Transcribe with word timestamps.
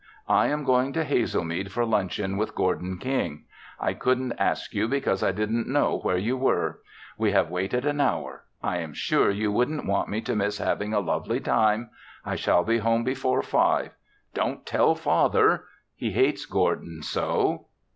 "I 0.27 0.47
am 0.47 0.63
going 0.63 0.93
to 0.93 1.05
Hazelmead 1.05 1.71
for 1.71 1.85
luncheon 1.85 2.35
with 2.35 2.55
Gordon 2.55 2.97
King. 2.97 3.43
I 3.79 3.93
couldn't 3.93 4.31
ask 4.39 4.73
you 4.73 4.87
because 4.87 5.21
I 5.21 5.31
didn't 5.31 5.67
know 5.67 5.99
where 5.99 6.17
you 6.17 6.35
were. 6.35 6.79
We 7.19 7.33
have 7.33 7.51
waited 7.51 7.85
an 7.85 8.01
hour. 8.01 8.45
I 8.63 8.77
am 8.77 8.93
sure 8.95 9.29
you 9.29 9.51
wouldn't 9.51 9.85
want 9.85 10.09
me 10.09 10.19
to 10.21 10.35
miss 10.35 10.57
having 10.57 10.91
a 10.91 10.99
lovely 10.99 11.39
time. 11.39 11.91
I 12.25 12.35
shall 12.35 12.63
be 12.63 12.79
home 12.79 13.03
before 13.03 13.43
five. 13.43 13.91
Don't 14.33 14.65
tell 14.65 14.95
father! 14.95 15.65
He 15.95 16.09
hates 16.11 16.47
Gordon 16.47 17.03
so. 17.03 17.67